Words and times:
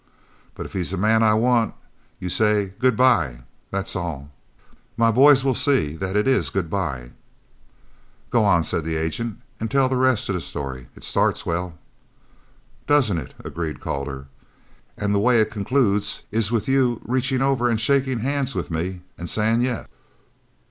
But 0.55 0.65
if 0.65 0.73
he's 0.73 0.93
a 0.93 0.97
man 0.97 1.21
I 1.21 1.35
want, 1.35 1.75
you 2.19 2.27
say 2.27 2.73
'Good 2.79 2.97
bye.' 2.97 3.41
That's 3.69 3.95
all. 3.95 4.31
My 4.97 5.11
boys 5.11 5.43
will 5.43 5.53
see 5.53 5.95
that 5.95 6.15
it 6.15 6.27
is 6.27 6.49
good 6.49 6.71
bye." 6.71 7.11
"Go 8.31 8.43
on," 8.43 8.63
said 8.63 8.83
the 8.83 8.95
agent, 8.95 9.39
"and 9.59 9.69
tell 9.69 9.87
the 9.89 9.97
rest 9.97 10.27
of 10.27 10.33
the 10.33 10.41
story. 10.41 10.87
It 10.95 11.03
starts 11.03 11.45
well." 11.45 11.77
"Doesn't 12.87 13.19
it?" 13.19 13.35
agreed 13.45 13.79
Calder, 13.79 14.25
"and 14.97 15.13
the 15.13 15.19
way 15.19 15.39
it 15.39 15.51
concludes 15.51 16.23
is 16.31 16.51
with 16.51 16.67
you 16.67 16.99
reaching 17.05 17.43
over 17.43 17.69
and 17.69 17.79
shaking 17.79 18.21
hands 18.21 18.55
with 18.55 18.71
me 18.71 19.01
and 19.19 19.29
saying 19.29 19.61
'yes'!" 19.61 19.85